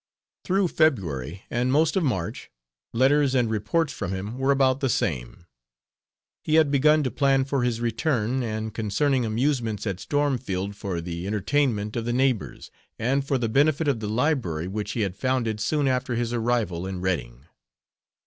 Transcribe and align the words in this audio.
Through 0.43 0.69
February, 0.69 1.43
and 1.51 1.71
most 1.71 1.95
of 1.95 2.03
March, 2.03 2.49
letters 2.91 3.35
and 3.35 3.51
reports 3.51 3.93
from 3.93 4.11
him 4.11 4.39
were 4.39 4.49
about 4.49 4.79
the 4.79 4.89
same. 4.89 5.45
He 6.43 6.55
had 6.55 6.71
begun 6.71 7.03
to 7.03 7.11
plan 7.11 7.45
for 7.45 7.63
his 7.63 7.79
return, 7.81 8.41
and 8.41 8.73
concerning 8.73 9.27
amusements 9.27 9.85
at 9.85 9.99
Stormfield 9.99 10.75
for 10.75 11.01
the 11.01 11.27
entertainment 11.27 11.95
of 11.95 12.05
the 12.05 12.13
neighbors, 12.13 12.71
and 12.97 13.23
for 13.23 13.37
the 13.37 13.47
benefit 13.47 13.87
of 13.87 13.99
the 13.99 14.09
library 14.09 14.67
which 14.67 14.93
he 14.93 15.01
had 15.01 15.15
founded 15.15 15.59
soon 15.59 15.87
after 15.87 16.15
his 16.15 16.33
arrival 16.33 16.87
in 16.87 16.99
Redding. 16.99 17.45